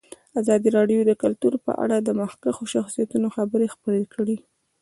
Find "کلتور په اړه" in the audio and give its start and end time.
1.23-1.97